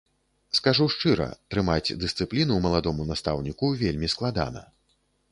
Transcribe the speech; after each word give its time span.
Скажу 0.59 0.85
шчыра, 0.93 1.25
трымаць 1.53 1.95
дысцыпліну 2.03 2.57
маладому 2.63 3.05
настаўніку 3.11 3.69
вельмі 3.83 4.07
складана. 4.15 4.65